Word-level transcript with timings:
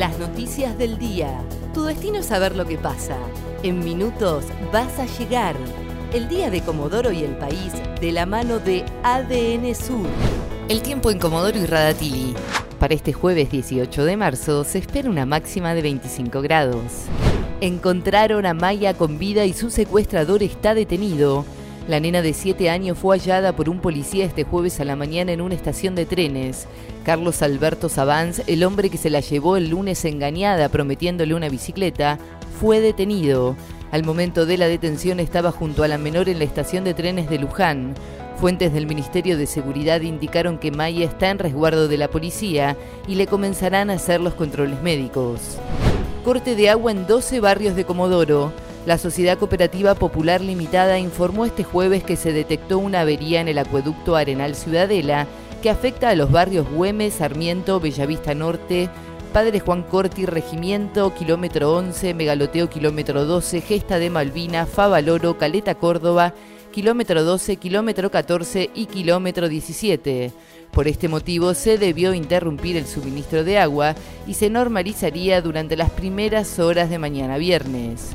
Las 0.00 0.18
noticias 0.18 0.78
del 0.78 0.96
día. 0.96 1.44
Tu 1.74 1.84
destino 1.84 2.20
es 2.20 2.24
saber 2.24 2.56
lo 2.56 2.64
que 2.64 2.78
pasa. 2.78 3.18
En 3.62 3.80
minutos 3.80 4.46
vas 4.72 4.98
a 4.98 5.04
llegar. 5.04 5.54
El 6.14 6.26
día 6.26 6.48
de 6.48 6.62
Comodoro 6.62 7.12
y 7.12 7.22
el 7.22 7.36
país 7.36 7.74
de 8.00 8.10
la 8.10 8.24
mano 8.24 8.60
de 8.60 8.82
ADN 9.02 9.74
Sur. 9.74 10.06
El 10.70 10.80
tiempo 10.80 11.10
en 11.10 11.18
Comodoro 11.18 11.58
y 11.58 11.66
Radatili. 11.66 12.34
Para 12.78 12.94
este 12.94 13.12
jueves 13.12 13.50
18 13.50 14.06
de 14.06 14.16
marzo 14.16 14.64
se 14.64 14.78
espera 14.78 15.10
una 15.10 15.26
máxima 15.26 15.74
de 15.74 15.82
25 15.82 16.40
grados. 16.40 16.80
Encontraron 17.60 18.46
a 18.46 18.54
Maya 18.54 18.94
con 18.94 19.18
vida 19.18 19.44
y 19.44 19.52
su 19.52 19.68
secuestrador 19.68 20.42
está 20.42 20.72
detenido. 20.72 21.44
La 21.88 21.98
nena 21.98 22.22
de 22.22 22.32
7 22.32 22.70
años 22.70 22.98
fue 22.98 23.16
hallada 23.18 23.56
por 23.56 23.68
un 23.68 23.80
policía 23.80 24.24
este 24.24 24.44
jueves 24.44 24.80
a 24.80 24.84
la 24.84 24.96
mañana 24.96 25.32
en 25.32 25.40
una 25.40 25.54
estación 25.54 25.94
de 25.94 26.06
trenes. 26.06 26.66
Carlos 27.04 27.42
Alberto 27.42 27.88
Sabanz, 27.88 28.42
el 28.46 28.62
hombre 28.64 28.90
que 28.90 28.98
se 28.98 29.10
la 29.10 29.20
llevó 29.20 29.56
el 29.56 29.70
lunes 29.70 30.04
engañada 30.04 30.68
prometiéndole 30.68 31.34
una 31.34 31.48
bicicleta, 31.48 32.18
fue 32.60 32.80
detenido. 32.80 33.56
Al 33.90 34.04
momento 34.04 34.46
de 34.46 34.56
la 34.56 34.68
detención 34.68 35.18
estaba 35.18 35.50
junto 35.50 35.82
a 35.82 35.88
la 35.88 35.98
menor 35.98 36.28
en 36.28 36.38
la 36.38 36.44
estación 36.44 36.84
de 36.84 36.94
trenes 36.94 37.28
de 37.28 37.38
Luján. 37.38 37.94
Fuentes 38.36 38.72
del 38.72 38.86
Ministerio 38.86 39.36
de 39.36 39.46
Seguridad 39.46 40.00
indicaron 40.02 40.58
que 40.58 40.70
Maya 40.70 41.06
está 41.06 41.30
en 41.30 41.38
resguardo 41.38 41.88
de 41.88 41.98
la 41.98 42.08
policía 42.08 42.76
y 43.08 43.16
le 43.16 43.26
comenzarán 43.26 43.90
a 43.90 43.94
hacer 43.94 44.20
los 44.20 44.34
controles 44.34 44.80
médicos. 44.80 45.58
Corte 46.24 46.54
de 46.54 46.70
agua 46.70 46.92
en 46.92 47.06
12 47.06 47.40
barrios 47.40 47.74
de 47.74 47.84
Comodoro. 47.84 48.52
La 48.86 48.96
Sociedad 48.96 49.38
Cooperativa 49.38 49.94
Popular 49.94 50.40
Limitada 50.40 50.98
informó 50.98 51.44
este 51.44 51.64
jueves 51.64 52.02
que 52.02 52.16
se 52.16 52.32
detectó 52.32 52.78
una 52.78 53.02
avería 53.02 53.40
en 53.40 53.48
el 53.48 53.58
acueducto 53.58 54.16
Arenal 54.16 54.54
Ciudadela 54.54 55.26
que 55.62 55.68
afecta 55.68 56.08
a 56.08 56.14
los 56.14 56.30
barrios 56.30 56.66
Güemes, 56.70 57.14
Sarmiento, 57.14 57.78
Bellavista 57.80 58.34
Norte, 58.34 58.88
Padre 59.34 59.60
Juan 59.60 59.82
Corti, 59.82 60.24
Regimiento, 60.24 61.14
Kilómetro 61.14 61.76
11, 61.76 62.14
Megaloteo, 62.14 62.70
Kilómetro 62.70 63.26
12, 63.26 63.60
Gesta 63.60 63.98
de 63.98 64.08
Malvina, 64.08 64.64
Favaloro, 64.64 65.36
Caleta 65.36 65.74
Córdoba, 65.74 66.34
Kilómetro 66.72 67.22
12, 67.22 67.56
Kilómetro 67.56 68.10
14 68.10 68.70
y 68.74 68.86
Kilómetro 68.86 69.48
17. 69.48 70.32
Por 70.70 70.88
este 70.88 71.08
motivo 71.08 71.52
se 71.52 71.76
debió 71.76 72.14
interrumpir 72.14 72.76
el 72.76 72.86
suministro 72.86 73.44
de 73.44 73.58
agua 73.58 73.94
y 74.26 74.34
se 74.34 74.48
normalizaría 74.48 75.42
durante 75.42 75.76
las 75.76 75.90
primeras 75.90 76.58
horas 76.58 76.88
de 76.88 76.98
mañana 76.98 77.36
viernes. 77.36 78.12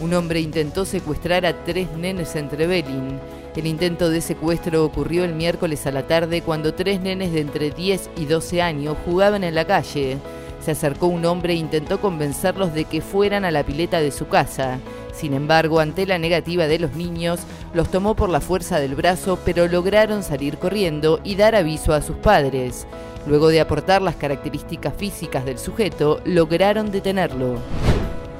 Un 0.00 0.14
hombre 0.14 0.40
intentó 0.40 0.84
secuestrar 0.84 1.44
a 1.44 1.64
tres 1.64 1.88
nenes 1.96 2.36
en 2.36 2.48
Trevelin. 2.48 3.18
El 3.56 3.66
intento 3.66 4.10
de 4.10 4.20
secuestro 4.20 4.84
ocurrió 4.84 5.24
el 5.24 5.34
miércoles 5.34 5.84
a 5.86 5.90
la 5.90 6.06
tarde 6.06 6.42
cuando 6.42 6.74
tres 6.74 7.00
nenes 7.00 7.32
de 7.32 7.40
entre 7.40 7.72
10 7.72 8.10
y 8.16 8.26
12 8.26 8.62
años 8.62 8.96
jugaban 9.04 9.42
en 9.42 9.56
la 9.56 9.64
calle. 9.64 10.18
Se 10.64 10.70
acercó 10.70 11.06
un 11.06 11.24
hombre 11.24 11.54
e 11.54 11.56
intentó 11.56 12.00
convencerlos 12.00 12.72
de 12.74 12.84
que 12.84 13.00
fueran 13.00 13.44
a 13.44 13.50
la 13.50 13.64
pileta 13.64 14.00
de 14.00 14.12
su 14.12 14.28
casa. 14.28 14.78
Sin 15.12 15.34
embargo, 15.34 15.80
ante 15.80 16.06
la 16.06 16.18
negativa 16.18 16.68
de 16.68 16.78
los 16.78 16.94
niños, 16.94 17.40
los 17.74 17.90
tomó 17.90 18.14
por 18.14 18.28
la 18.28 18.40
fuerza 18.40 18.78
del 18.78 18.94
brazo, 18.94 19.36
pero 19.44 19.66
lograron 19.66 20.22
salir 20.22 20.58
corriendo 20.58 21.18
y 21.24 21.34
dar 21.34 21.56
aviso 21.56 21.92
a 21.92 22.02
sus 22.02 22.16
padres. 22.16 22.86
Luego 23.26 23.48
de 23.48 23.60
aportar 23.60 24.00
las 24.02 24.14
características 24.14 24.94
físicas 24.96 25.44
del 25.44 25.58
sujeto, 25.58 26.20
lograron 26.24 26.92
detenerlo. 26.92 27.58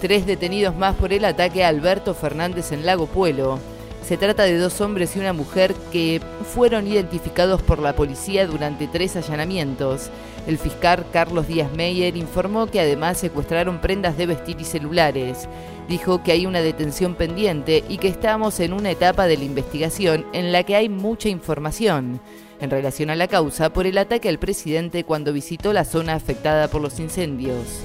Tres 0.00 0.24
detenidos 0.24 0.74
más 0.74 0.96
por 0.96 1.12
el 1.12 1.26
ataque 1.26 1.62
a 1.62 1.68
Alberto 1.68 2.14
Fernández 2.14 2.72
en 2.72 2.86
Lago 2.86 3.06
Puelo. 3.06 3.58
Se 4.02 4.16
trata 4.16 4.44
de 4.44 4.56
dos 4.56 4.80
hombres 4.80 5.14
y 5.14 5.20
una 5.20 5.34
mujer 5.34 5.74
que 5.92 6.22
fueron 6.54 6.86
identificados 6.86 7.60
por 7.60 7.80
la 7.80 7.94
policía 7.94 8.46
durante 8.46 8.88
tres 8.88 9.14
allanamientos. 9.16 10.08
El 10.46 10.56
fiscal 10.56 11.04
Carlos 11.12 11.48
Díaz 11.48 11.70
Meyer 11.72 12.16
informó 12.16 12.66
que 12.66 12.80
además 12.80 13.18
secuestraron 13.18 13.82
prendas 13.82 14.16
de 14.16 14.24
vestir 14.24 14.56
y 14.58 14.64
celulares. 14.64 15.50
Dijo 15.86 16.22
que 16.22 16.32
hay 16.32 16.46
una 16.46 16.62
detención 16.62 17.14
pendiente 17.14 17.84
y 17.86 17.98
que 17.98 18.08
estamos 18.08 18.58
en 18.60 18.72
una 18.72 18.90
etapa 18.90 19.26
de 19.26 19.36
la 19.36 19.44
investigación 19.44 20.24
en 20.32 20.50
la 20.50 20.62
que 20.62 20.76
hay 20.76 20.88
mucha 20.88 21.28
información 21.28 22.22
en 22.58 22.70
relación 22.70 23.10
a 23.10 23.16
la 23.16 23.28
causa 23.28 23.70
por 23.70 23.86
el 23.86 23.98
ataque 23.98 24.30
al 24.30 24.38
presidente 24.38 25.04
cuando 25.04 25.34
visitó 25.34 25.74
la 25.74 25.84
zona 25.84 26.14
afectada 26.14 26.68
por 26.68 26.80
los 26.80 26.98
incendios. 27.00 27.82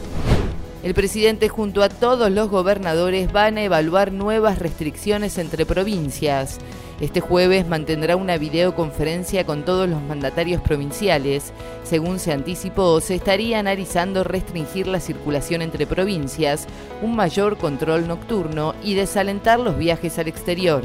El 0.86 0.94
presidente 0.94 1.50
junto 1.50 1.82
a 1.82 1.90
todos 1.90 2.30
los 2.30 2.48
gobernadores 2.48 3.32
van 3.32 3.58
a 3.58 3.64
evaluar 3.64 4.12
nuevas 4.12 4.60
restricciones 4.60 5.40
entre 5.40 5.66
provincias. 5.66 6.60
Este 7.02 7.22
jueves 7.22 7.68
mantendrá 7.68 8.16
una 8.16 8.38
videoconferencia 8.38 9.48
con 9.48 9.66
todos 9.66 9.90
los 9.90 10.00
mandatarios 10.04 10.62
provinciales. 10.62 11.54
Según 11.84 12.20
se 12.20 12.34
anticipó, 12.34 13.02
se 13.02 13.16
estaría 13.16 13.58
analizando 13.58 14.24
restringir 14.24 14.86
la 14.86 15.00
circulación 15.00 15.64
entre 15.64 15.88
provincias, 15.88 16.68
un 17.02 17.16
mayor 17.16 17.58
control 17.58 18.08
nocturno 18.08 18.76
y 18.84 18.94
desalentar 18.94 19.60
los 19.60 19.80
viajes 19.80 20.20
al 20.20 20.28
exterior. 20.28 20.84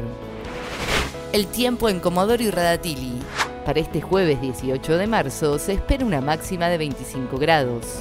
El 1.31 1.45
tiempo 1.45 1.89
en 1.89 1.99
Comodoro 1.99 2.41
y 2.41 2.49
Radatili. 2.49 3.21
Para 3.65 3.79
este 3.79 4.01
jueves 4.01 4.41
18 4.41 4.97
de 4.97 5.05
marzo 5.05 5.59
se 5.59 5.73
espera 5.73 6.03
una 6.03 6.21
máxima 6.21 6.69
de 6.69 6.79
25 6.79 7.37
grados. 7.37 7.99